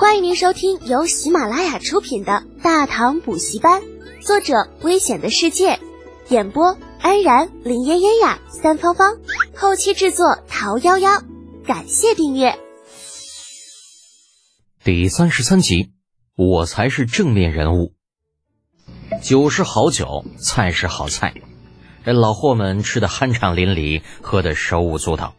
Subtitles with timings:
[0.00, 3.82] 欢迎您收听由喜马拉雅出品的《大唐补习班》，
[4.22, 5.78] 作者：危险的世界，
[6.30, 9.18] 演播：安然、林嫣嫣呀、三芳芳，
[9.54, 11.22] 后期制作：桃夭夭。
[11.66, 12.58] 感谢订阅。
[14.82, 15.90] 第三十三集，
[16.34, 17.92] 我才是正面人物。
[19.22, 21.34] 酒是好酒，菜是好菜，
[22.06, 25.34] 这老货们吃的酣畅淋漓，喝得手舞足蹈。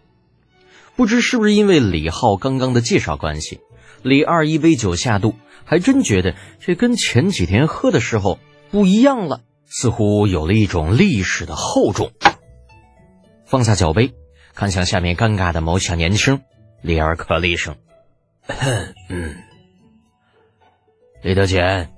[0.96, 3.60] 不知是不是因为李浩刚刚的介绍关系，
[4.04, 8.40] 李二一杯酒下肚，还真觉得这跟前几天喝的时候
[8.70, 12.12] 不一样了，似乎有了一种历史的厚重。
[13.46, 14.14] 放下酒杯，
[14.54, 16.42] 看向下面尴尬的某小年轻，
[16.82, 17.76] 李二咳了一声
[19.10, 19.36] ：“嗯，
[21.22, 21.92] 李德简，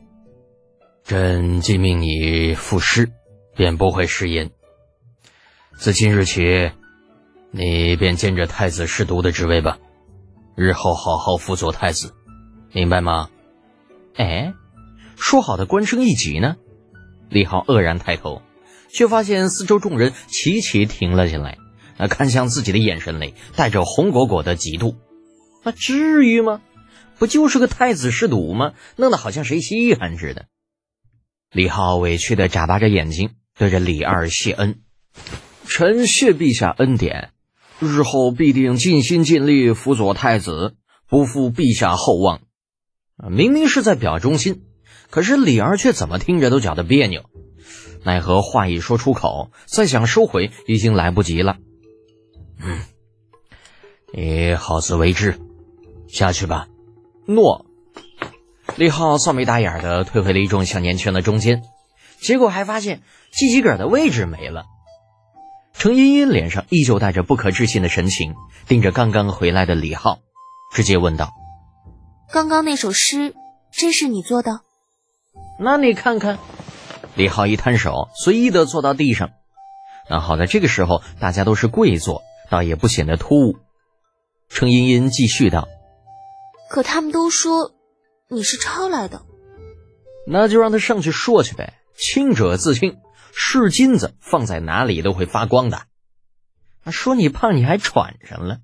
[1.04, 3.12] 朕既命你赋诗，
[3.56, 4.52] 便不会食言。
[5.78, 6.72] 自今日起。”
[7.56, 9.78] 你便兼着太子侍读的职位吧，
[10.56, 12.14] 日后好好辅佐太子，
[12.72, 13.30] 明白吗？
[14.16, 14.54] 哎，
[15.18, 16.56] 说好的官升一级呢？
[17.30, 18.42] 李浩愕然抬头，
[18.90, 21.58] 却发现四周众人齐齐停了下来，
[21.98, 24.96] 那看向自己的眼神里带着红果果的嫉妒。
[25.64, 26.62] 那至于吗？
[27.18, 28.74] 不就是个太子侍读吗？
[28.96, 30.46] 弄得好像谁稀罕似的。
[31.52, 34.82] 李浩委屈的眨巴着眼睛，对着李二谢恩
[35.66, 37.32] ：“臣谢陛下恩典。”
[37.80, 40.76] 日后必定尽心尽力辅佐太子，
[41.08, 42.42] 不负陛下厚望。
[43.30, 44.64] 明明是在表忠心，
[45.10, 47.24] 可是李儿却怎么听着都觉得别扭。
[48.04, 51.58] 奈何话一说出口，再想收回已经来不及了。
[52.60, 52.82] 嗯，
[54.14, 55.40] 你好自为之，
[56.08, 56.68] 下去吧。
[57.28, 57.66] 诺。
[58.76, 61.62] 李浩臊眉打眼的退回了一众小年轻的中间，
[62.22, 64.66] 结果还发现自己个儿的位置没了。
[65.74, 68.36] 程茵茵脸上依旧带着不可置信的神情，
[68.68, 70.20] 盯着刚刚回来的李浩，
[70.74, 71.32] 直接问道
[72.32, 73.34] ：“刚刚那首诗
[73.72, 74.62] 真是你做的？”
[75.60, 76.40] 那你看看。
[77.16, 79.32] 李浩一摊手，随意的坐到地上。
[80.10, 83.58] 那好在这个时候大家都是跪坐，倒也不显得突兀。
[84.50, 85.68] 程茵茵继续道
[86.70, 87.72] ：“可他们都说
[88.30, 89.22] 你是抄来的。”
[90.26, 92.98] 那就让他上去说去呗，清者自清。
[93.36, 95.88] 是金子放在哪里都会发光的。
[96.92, 98.60] 说你胖，你还喘上了。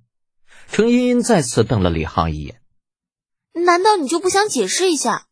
[0.71, 2.61] 程茵茵再次瞪了李浩一眼。
[3.65, 5.25] 难道你就不想解释一下？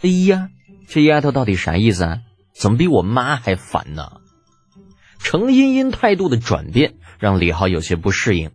[0.00, 0.48] 哎呀，
[0.88, 2.20] 这丫头到底啥意思啊？
[2.54, 4.20] 怎么比我妈还烦呢？
[5.18, 8.52] 程茵茵态度的转变让李浩有些不适应。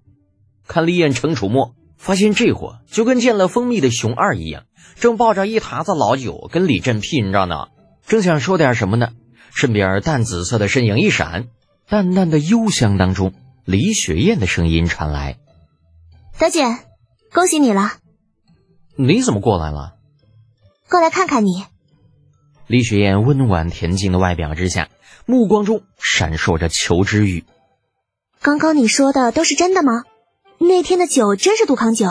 [0.68, 4.64] 看了一眼程楚墨，发现这货就跟见了蜂蜜的熊二一样，
[4.96, 7.68] 正抱着一沓子老酒跟李振拼着呢。
[8.08, 9.10] 正想说点什么呢？
[9.54, 11.48] 身边淡紫色的身影一闪，
[11.88, 13.34] 淡淡的幽香当中，
[13.66, 15.38] 李雪燕的声音传来
[16.40, 16.64] ：“德姐，
[17.32, 17.94] 恭喜你了。
[18.96, 19.94] 你怎么过来了？
[20.90, 21.66] 过来看看你。”
[22.66, 24.90] 李雪燕温婉恬静的外表之下，
[25.28, 27.46] 目光中闪烁着求知欲。
[28.42, 30.04] 刚刚你说的都是真的吗？
[30.58, 32.08] 那天的酒真是杜康酒？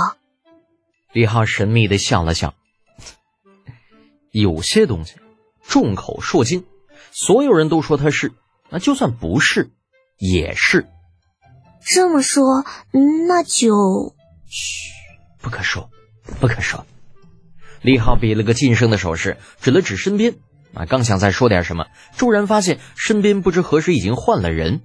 [1.12, 2.54] 李浩神秘的笑了笑
[4.30, 5.16] ：“有些东西，
[5.66, 6.64] 众口铄金。”
[7.10, 8.32] 所有人都说他是，
[8.70, 9.70] 那就算不是，
[10.18, 10.86] 也是。
[11.84, 12.64] 这么说，
[13.26, 14.14] 那就……
[14.46, 14.90] 嘘，
[15.40, 15.90] 不可说，
[16.40, 16.86] 不可说。
[17.80, 20.34] 李浩比了个噤声的手势，指了指身边。
[20.74, 21.86] 啊，刚想再说点什么，
[22.16, 24.80] 骤然发现身边不知何时已经换了人。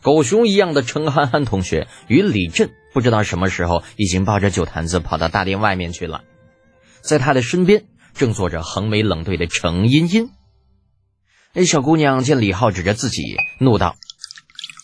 [0.00, 6.22] 狗熊一样的程憨憨同学与李振，不知道什么时候已经抱着酒坛子跑到大殿外面去了。
[7.00, 10.30] 在他的身边，正坐着横眉冷对的程茵茵。
[11.58, 13.96] 那小姑娘见李浩指着自己，怒道：“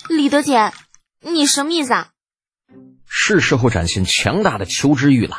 [0.09, 0.73] 李德姐，
[1.21, 2.09] 你什么意思啊？”
[3.07, 5.37] 是时候展现强大的求知欲了。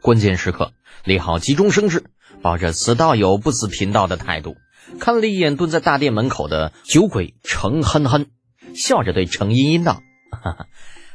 [0.00, 0.72] 关键时刻，
[1.02, 2.04] 李浩急中生智，
[2.40, 4.54] 抱着“此道友不死贫道”的态度，
[5.00, 8.26] 看了一眼蹲在大殿门口的酒鬼程憨憨，
[8.72, 10.66] 笑着对程茵茵道：“哈哈，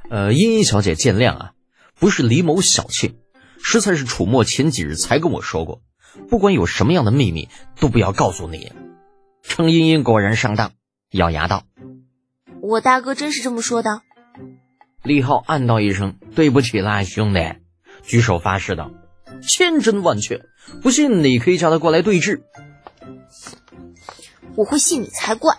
[0.10, 1.52] 呃，茵茵小姐见谅啊，
[1.98, 3.16] 不是李某小气，
[3.64, 5.82] 实在是楚墨前几日才跟我说过，
[6.30, 7.48] 不管有什么样的秘密，
[7.80, 8.74] 都不要告诉你。”
[9.48, 10.74] 程茵茵果然上当，
[11.12, 11.64] 咬牙道
[12.62, 14.02] ：“我大哥真是这么说的。”
[15.04, 17.40] 李浩暗道一声：“对不起啦，兄弟。”
[18.04, 18.92] 举手发誓道
[19.42, 20.42] ：“千真万确，
[20.82, 22.44] 不信你可以叫他过来对质。”
[24.56, 25.58] 我会信你才怪。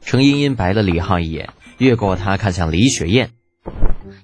[0.00, 3.32] 程茵茵白了李浩一眼，越过他看向李雪燕：“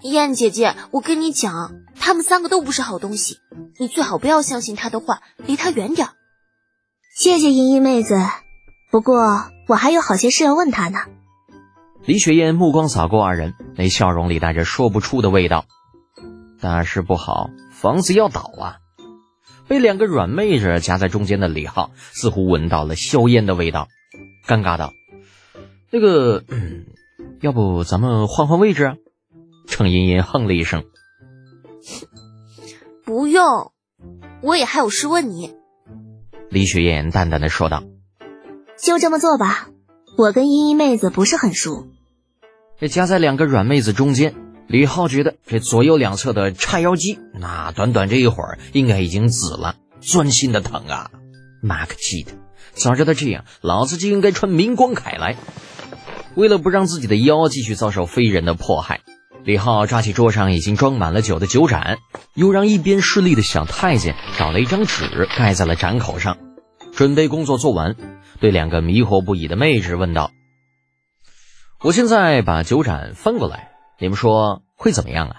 [0.03, 3.39] 燕姐姐，我跟你讲，他们三个都不是好东西，
[3.79, 6.09] 你最好不要相信他的话，离他远点。”
[7.17, 8.17] 谢谢茵茵妹子。
[8.91, 10.99] 不过我还有好些事要问他呢。
[12.05, 15.65] 李雪燕目光扫过二人，那笑容里带着说不出的味道。
[16.61, 18.77] 大事不好，房子要倒啊！
[19.69, 23.87] 被两个软妹子夹在中间的李浩似乎闻到了硝烟的味道，
[24.47, 24.93] 尴尬道
[25.93, 26.43] ：“那个，
[27.41, 28.99] 要不咱们换换位置？”
[29.69, 30.85] 程茵茵哼了一声
[33.07, 33.73] ：“不用，
[34.43, 35.55] 我也还有事问你。”
[36.51, 37.85] 李雪燕淡淡的说道
[38.83, 39.69] ：“就这么做吧，
[40.17, 41.87] 我跟茵茵妹子不是很熟。”
[42.81, 44.35] 这夹在两个软妹子中间。
[44.67, 51.11] 李浩觉得这左右两侧的叉腰肌，那短短这一会儿应该已经紫了，钻心的疼啊！
[51.61, 52.31] 妈个鸡的，
[52.73, 55.35] 早知道这样，老子就应该穿明光铠来。
[56.37, 59.01] 为了不让自己的腰继续遭受非人的迫害，
[59.43, 61.99] 李浩抓起桌上已经装满了酒的酒盏，
[62.37, 66.39] 又让一边侍立的小太监找了一张纸盖在了盏口上。
[67.01, 67.97] 准备工作做完，
[68.41, 70.33] 对两个迷惑不已的妹纸问道
[71.81, 75.37] ：“我现在把酒盏翻过来。”你们说会怎么样啊？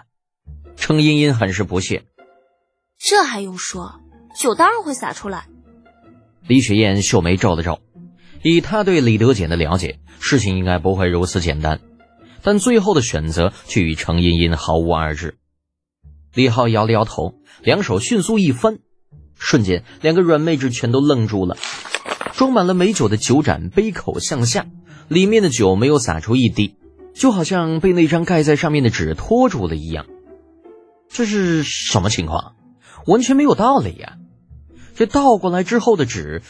[0.76, 2.04] 程茵茵很是不屑。
[2.98, 4.02] 这还用说？
[4.36, 5.50] 酒当然会洒出来。
[6.48, 7.80] 李雪燕秀眉皱了皱，
[8.42, 11.80] 以她对李德俭的了解，事情应该不会如此简单。
[12.42, 15.38] 但最后的选择却与程茵茵毫无二致。
[16.34, 18.80] 李浩摇了摇头，两手迅速一翻，
[19.42, 21.58] 瞬间两个软妹纸全都愣住了。
[22.34, 24.68] 装满了美酒的酒盏杯口向下，
[25.08, 26.76] 里面的酒没有洒出一滴。
[27.14, 30.06] 就好像被那张盖在上面的纸托住了一样，
[31.10, 32.56] 这是什么情况？
[33.06, 34.14] 完全没有道理呀！
[34.96, 36.42] 这倒过来之后的纸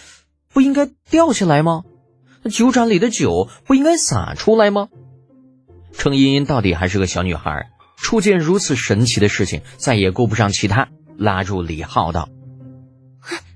[0.54, 1.82] 不应该掉下来吗？
[2.44, 4.90] 那酒盏里的酒不应该洒出来吗？
[5.94, 12.30] 程茵茵到底还是个小女孩，初见如此神奇的事情，再也顾不上其他，拉住李浩道：“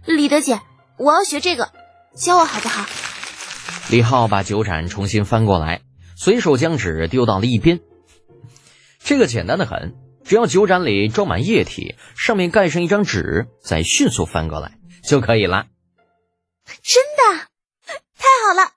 [0.05, 0.61] 李德姐，
[0.97, 1.71] 我要学这个，
[2.15, 2.85] 教我好不好？”
[3.89, 5.81] 李浩把酒盏重新翻过来。
[6.17, 7.81] 随手将纸丢到了一边，
[8.99, 15.67] 这个简单的很，只要酒盏里装满液体，上面盖上一张纸，再迅速翻过来就可以了。
[16.81, 17.47] 真的，
[17.85, 18.71] 太好了！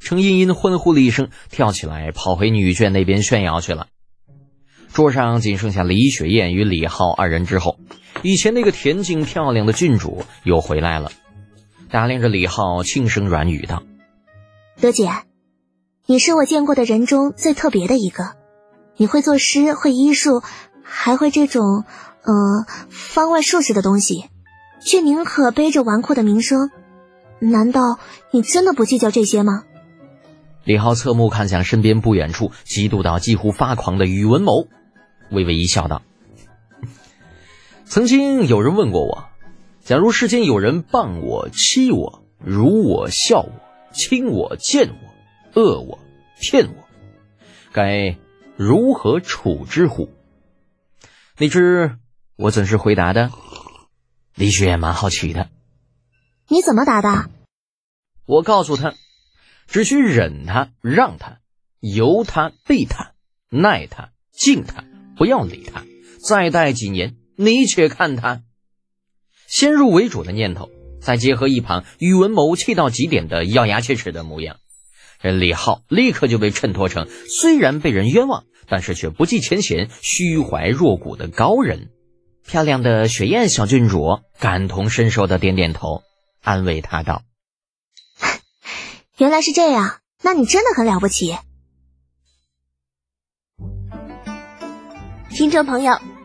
[0.00, 3.88] 程茵茵欢呼了一声，跳起来跑回女眷那边炫耀去了。
[4.94, 7.78] 桌上仅剩下李雪燕与李浩二人之后，
[8.22, 11.10] 以前那个恬静漂亮的郡主又回来了，
[11.90, 13.82] 打量着李浩，轻声软语道
[14.80, 15.10] ：“德姐。”
[16.10, 18.32] 你是我见过的人中最特别的一个，
[18.96, 20.42] 你会作诗，会医术，
[20.82, 21.84] 还会这种，
[22.22, 24.24] 呃，方外术士的东西，
[24.80, 26.70] 却宁可背着纨绔的名声。
[27.40, 27.98] 难道
[28.30, 29.64] 你真的不计较这些吗？
[30.64, 34.66] 李浩侧目看向身边不远处嫉妒到几乎发狂的宇文谋，
[35.30, 36.00] 微微一笑道
[37.88, 39.28] ：“曾经有人问过我，
[39.80, 43.52] 假如世间有人谤我、欺我、辱我、笑我、
[43.92, 45.08] 轻我、贱我。”
[45.54, 45.98] 恶我，
[46.38, 46.84] 骗我，
[47.72, 48.16] 该
[48.56, 50.10] 如何处之乎？
[51.38, 51.98] 你知
[52.36, 53.32] 我怎是回答的？
[54.34, 55.48] 李雪也蛮好奇的。
[56.48, 57.30] 你怎么答的？
[58.26, 58.94] 我告诉他，
[59.66, 61.38] 只需忍他，让他，
[61.80, 63.14] 由他，避他，
[63.48, 64.84] 耐他，敬他，
[65.16, 65.82] 不要理他。
[66.22, 68.42] 再待几年，你且看他。
[69.46, 70.70] 先入为主的念头，
[71.00, 74.56] 再结合一旁宇文谋气到极点的咬牙切齿的模样。
[75.20, 81.90] 这李浩立刻就被衬托成虽然被人冤枉，但是却不计前嫌、虚怀若谷的高人。
[82.44, 86.02] 漂亮的雪燕小郡主感同身受的点点头，
[86.42, 87.22] 安慰他道：
[89.16, 91.36] “原来是这样，那你真的很了不起。”
[95.30, 96.00] 听众朋友，